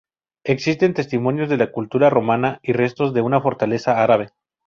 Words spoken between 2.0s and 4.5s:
romana y restos de una fortaleza árabe.